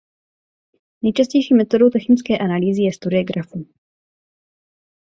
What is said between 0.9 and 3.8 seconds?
Nejčastější metodou technické analýzy je studie grafů.